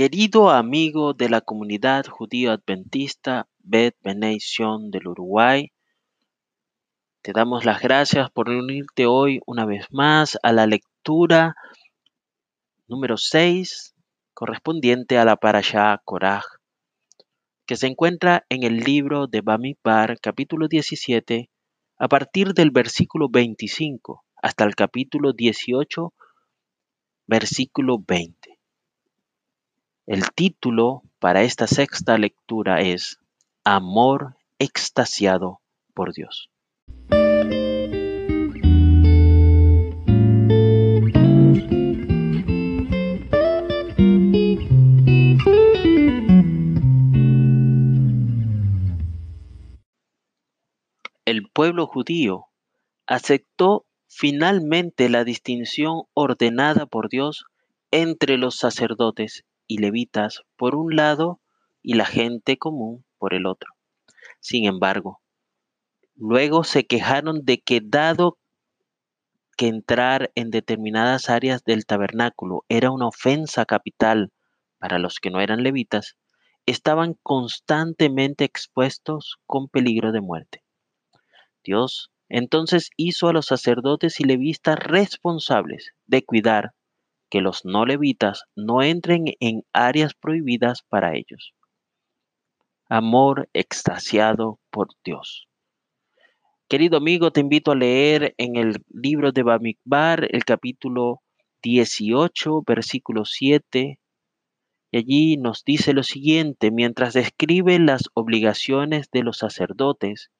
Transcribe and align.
Querido 0.00 0.48
amigo 0.48 1.12
de 1.12 1.28
la 1.28 1.42
comunidad 1.42 2.06
judío 2.06 2.52
adventista 2.52 3.50
Bet 3.58 3.96
Benation 4.02 4.90
del 4.90 5.08
Uruguay, 5.08 5.72
te 7.20 7.32
damos 7.34 7.66
las 7.66 7.82
gracias 7.82 8.30
por 8.30 8.48
unirte 8.48 9.04
hoy 9.04 9.40
una 9.44 9.66
vez 9.66 9.88
más 9.90 10.38
a 10.42 10.54
la 10.54 10.66
lectura 10.66 11.54
número 12.88 13.18
6 13.18 13.94
correspondiente 14.32 15.18
a 15.18 15.26
la 15.26 15.36
Parashá 15.36 16.00
Korah, 16.02 16.44
que 17.66 17.76
se 17.76 17.86
encuentra 17.86 18.46
en 18.48 18.62
el 18.62 18.78
libro 18.78 19.26
de 19.26 19.42
Bamidbar, 19.42 20.18
capítulo 20.18 20.66
17, 20.66 21.50
a 21.98 22.08
partir 22.08 22.54
del 22.54 22.70
versículo 22.70 23.28
25 23.28 24.24
hasta 24.40 24.64
el 24.64 24.74
capítulo 24.74 25.34
18, 25.34 26.14
versículo 27.26 27.98
20. 27.98 28.49
El 30.10 30.32
título 30.32 31.04
para 31.20 31.42
esta 31.42 31.68
sexta 31.68 32.18
lectura 32.18 32.80
es 32.80 33.20
Amor 33.62 34.34
extasiado 34.58 35.60
por 35.94 36.12
Dios. 36.12 36.50
El 51.24 51.48
pueblo 51.52 51.86
judío 51.86 52.46
aceptó 53.06 53.86
finalmente 54.08 55.08
la 55.08 55.22
distinción 55.22 56.02
ordenada 56.14 56.86
por 56.86 57.08
Dios 57.08 57.44
entre 57.92 58.38
los 58.38 58.56
sacerdotes 58.56 59.44
y 59.70 59.78
levitas 59.78 60.42
por 60.56 60.74
un 60.74 60.96
lado 60.96 61.40
y 61.80 61.94
la 61.94 62.04
gente 62.04 62.58
común 62.58 63.04
por 63.18 63.34
el 63.34 63.46
otro. 63.46 63.72
Sin 64.40 64.64
embargo, 64.66 65.20
luego 66.16 66.64
se 66.64 66.86
quejaron 66.86 67.44
de 67.44 67.60
que 67.60 67.80
dado 67.80 68.36
que 69.56 69.68
entrar 69.68 70.32
en 70.34 70.50
determinadas 70.50 71.30
áreas 71.30 71.62
del 71.62 71.86
tabernáculo 71.86 72.64
era 72.68 72.90
una 72.90 73.06
ofensa 73.06 73.64
capital 73.64 74.32
para 74.78 74.98
los 74.98 75.20
que 75.20 75.30
no 75.30 75.40
eran 75.40 75.62
levitas, 75.62 76.16
estaban 76.66 77.16
constantemente 77.22 78.42
expuestos 78.42 79.38
con 79.46 79.68
peligro 79.68 80.10
de 80.10 80.20
muerte. 80.20 80.64
Dios 81.62 82.10
entonces 82.28 82.90
hizo 82.96 83.28
a 83.28 83.32
los 83.32 83.46
sacerdotes 83.46 84.18
y 84.18 84.24
levitas 84.24 84.80
responsables 84.80 85.92
de 86.06 86.24
cuidar 86.24 86.72
que 87.30 87.40
los 87.40 87.64
no 87.64 87.86
levitas 87.86 88.44
no 88.56 88.82
entren 88.82 89.26
en 89.40 89.62
áreas 89.72 90.14
prohibidas 90.14 90.82
para 90.88 91.14
ellos. 91.14 91.54
Amor 92.88 93.48
extasiado 93.52 94.58
por 94.70 94.88
Dios. 95.04 95.46
Querido 96.68 96.98
amigo, 96.98 97.30
te 97.30 97.40
invito 97.40 97.72
a 97.72 97.76
leer 97.76 98.34
en 98.36 98.56
el 98.56 98.82
libro 98.92 99.32
de 99.32 99.42
Bamikbar 99.42 100.28
el 100.30 100.44
capítulo 100.44 101.22
18, 101.62 102.62
versículo 102.66 103.24
7. 103.24 103.98
Y 104.92 104.96
allí 104.96 105.36
nos 105.36 105.64
dice 105.64 105.92
lo 105.92 106.02
siguiente, 106.02 106.70
mientras 106.70 107.14
describe 107.14 107.78
las 107.78 108.02
obligaciones 108.14 109.08
de 109.12 109.22
los 109.22 109.38
sacerdotes, 109.38 110.30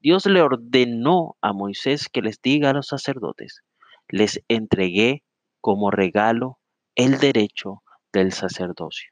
Dios 0.00 0.26
le 0.26 0.42
ordenó 0.42 1.36
a 1.40 1.52
Moisés 1.52 2.08
que 2.08 2.22
les 2.22 2.40
diga 2.40 2.70
a 2.70 2.72
los 2.72 2.86
sacerdotes, 2.86 3.62
les 4.08 4.42
entregué 4.46 5.24
como 5.66 5.90
regalo 5.90 6.60
el 6.94 7.18
derecho 7.18 7.82
del 8.12 8.30
sacerdocio. 8.30 9.10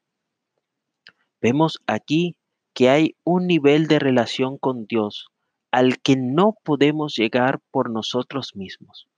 Vemos 1.42 1.80
aquí 1.88 2.36
que 2.74 2.90
hay 2.90 3.16
un 3.24 3.48
nivel 3.48 3.88
de 3.88 3.98
relación 3.98 4.56
con 4.58 4.86
Dios 4.86 5.30
al 5.72 5.98
que 6.00 6.14
no 6.16 6.54
podemos 6.62 7.16
llegar 7.16 7.58
por 7.72 7.90
nosotros 7.90 8.54
mismos. 8.54 9.08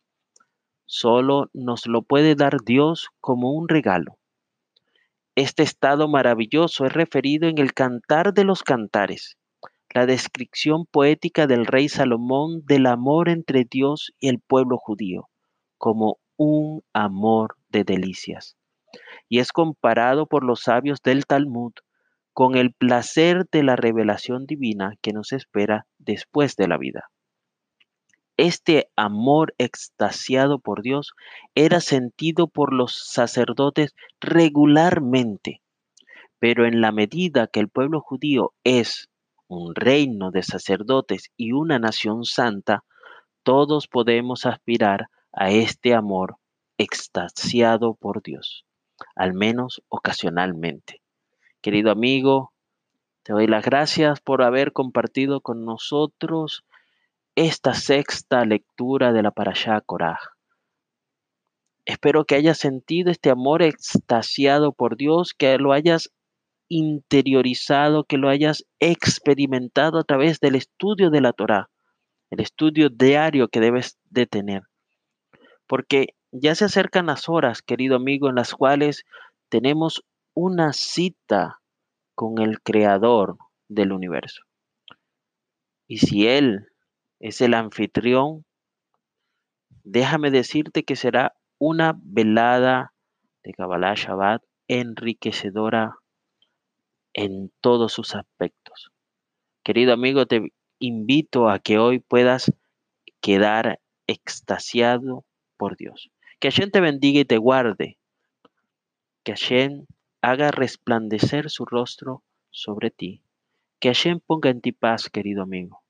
Solo 0.86 1.50
nos 1.52 1.86
lo 1.86 2.00
puede 2.00 2.36
dar 2.36 2.56
Dios 2.64 3.08
como 3.20 3.52
un 3.52 3.68
regalo. 3.68 4.16
Este 5.34 5.62
estado 5.62 6.08
maravilloso 6.08 6.86
es 6.86 6.94
referido 6.94 7.50
en 7.50 7.58
el 7.58 7.74
Cantar 7.74 8.32
de 8.32 8.44
los 8.44 8.62
Cantares, 8.62 9.36
la 9.90 10.06
descripción 10.06 10.86
poética 10.86 11.46
del 11.46 11.66
rey 11.66 11.90
Salomón 11.90 12.64
del 12.64 12.86
amor 12.86 13.28
entre 13.28 13.66
Dios 13.70 14.14
y 14.20 14.28
el 14.30 14.40
pueblo 14.40 14.78
judío, 14.78 15.28
como 15.76 16.18
un 16.36 16.82
amor 16.92 17.56
de 17.68 17.84
delicias. 17.84 18.56
Y 19.28 19.40
es 19.40 19.52
comparado 19.52 20.26
por 20.26 20.44
los 20.44 20.60
sabios 20.60 21.02
del 21.02 21.26
Talmud 21.26 21.72
con 22.32 22.56
el 22.56 22.72
placer 22.72 23.46
de 23.50 23.62
la 23.62 23.76
revelación 23.76 24.46
divina 24.46 24.94
que 25.00 25.12
nos 25.12 25.32
espera 25.32 25.86
después 25.98 26.56
de 26.56 26.68
la 26.68 26.76
vida. 26.76 27.10
Este 28.36 28.90
amor 28.96 29.54
extasiado 29.56 30.58
por 30.58 30.82
Dios 30.82 31.14
era 31.54 31.80
sentido 31.80 32.48
por 32.48 32.74
los 32.74 32.94
sacerdotes 32.94 33.94
regularmente, 34.20 35.62
pero 36.38 36.66
en 36.66 36.82
la 36.82 36.92
medida 36.92 37.46
que 37.46 37.60
el 37.60 37.70
pueblo 37.70 38.02
judío 38.02 38.52
es 38.62 39.08
un 39.48 39.74
reino 39.74 40.30
de 40.30 40.42
sacerdotes 40.42 41.30
y 41.36 41.52
una 41.52 41.78
nación 41.78 42.24
santa, 42.24 42.84
todos 43.42 43.88
podemos 43.88 44.44
aspirar 44.44 45.08
a 45.36 45.50
este 45.50 45.94
amor 45.94 46.38
extasiado 46.78 47.94
por 47.94 48.22
Dios, 48.22 48.64
al 49.14 49.34
menos 49.34 49.82
ocasionalmente. 49.88 51.02
Querido 51.60 51.90
amigo, 51.90 52.52
te 53.22 53.34
doy 53.34 53.46
las 53.46 53.64
gracias 53.64 54.20
por 54.20 54.42
haber 54.42 54.72
compartido 54.72 55.42
con 55.42 55.64
nosotros 55.64 56.64
esta 57.34 57.74
sexta 57.74 58.44
lectura 58.46 59.12
de 59.12 59.22
la 59.22 59.30
Parashá 59.30 59.80
Korah. 59.82 60.18
Espero 61.84 62.24
que 62.24 62.34
hayas 62.34 62.58
sentido 62.58 63.10
este 63.10 63.30
amor 63.30 63.62
extasiado 63.62 64.72
por 64.72 64.96
Dios, 64.96 65.34
que 65.34 65.58
lo 65.58 65.72
hayas 65.72 66.12
interiorizado, 66.68 68.04
que 68.04 68.16
lo 68.16 68.30
hayas 68.30 68.64
experimentado 68.80 69.98
a 69.98 70.04
través 70.04 70.40
del 70.40 70.54
estudio 70.54 71.10
de 71.10 71.20
la 71.20 71.32
Torah, 71.32 71.68
el 72.30 72.40
estudio 72.40 72.88
diario 72.88 73.48
que 73.48 73.60
debes 73.60 73.98
de 74.10 74.26
tener 74.26 74.62
porque 75.66 76.14
ya 76.32 76.54
se 76.54 76.66
acercan 76.66 77.06
las 77.06 77.28
horas, 77.28 77.62
querido 77.62 77.96
amigo, 77.96 78.28
en 78.28 78.36
las 78.36 78.54
cuales 78.54 79.04
tenemos 79.48 80.04
una 80.34 80.72
cita 80.72 81.60
con 82.14 82.38
el 82.38 82.60
creador 82.60 83.36
del 83.68 83.92
universo. 83.92 84.42
Y 85.88 85.98
si 85.98 86.26
Él 86.26 86.68
es 87.20 87.40
el 87.40 87.54
anfitrión, 87.54 88.44
déjame 89.84 90.30
decirte 90.30 90.84
que 90.84 90.96
será 90.96 91.34
una 91.58 91.98
velada 92.02 92.92
de 93.42 93.52
Kabbalah 93.52 93.94
Shabbat 93.94 94.42
enriquecedora 94.68 95.96
en 97.14 97.52
todos 97.60 97.92
sus 97.92 98.14
aspectos. 98.14 98.90
Querido 99.64 99.92
amigo, 99.92 100.26
te 100.26 100.52
invito 100.78 101.48
a 101.48 101.58
que 101.60 101.78
hoy 101.78 102.00
puedas 102.00 102.52
quedar 103.20 103.80
extasiado 104.06 105.24
por 105.56 105.76
Dios. 105.76 106.10
Que 106.38 106.50
Hashem 106.50 106.70
te 106.70 106.80
bendiga 106.80 107.20
y 107.20 107.24
te 107.24 107.38
guarde. 107.38 107.98
Que 109.22 109.32
Hashem 109.32 109.86
haga 110.20 110.50
resplandecer 110.50 111.50
su 111.50 111.64
rostro 111.64 112.22
sobre 112.50 112.90
ti. 112.90 113.22
Que 113.80 113.88
Hashem 113.88 114.20
ponga 114.20 114.50
en 114.50 114.60
ti 114.60 114.72
paz, 114.72 115.08
querido 115.08 115.42
amigo. 115.42 115.82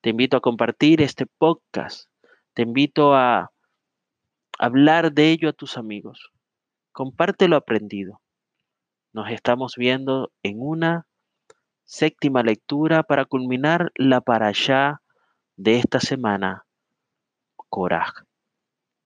Te 0.00 0.10
invito 0.10 0.36
a 0.36 0.40
compartir 0.40 1.00
este 1.00 1.26
podcast. 1.26 2.08
Te 2.52 2.62
invito 2.62 3.14
a 3.14 3.50
hablar 4.58 5.12
de 5.12 5.30
ello 5.30 5.48
a 5.48 5.52
tus 5.52 5.76
amigos. 5.76 6.30
Comparte 6.92 7.48
lo 7.48 7.56
aprendido. 7.56 8.20
Nos 9.12 9.30
estamos 9.30 9.76
viendo 9.76 10.32
en 10.42 10.60
una 10.60 11.06
séptima 11.84 12.42
lectura 12.42 13.02
para 13.02 13.24
culminar 13.24 13.92
la 13.96 14.22
allá 14.26 15.00
de 15.56 15.78
esta 15.78 16.00
semana, 16.00 16.64
Coraje. 17.68 18.24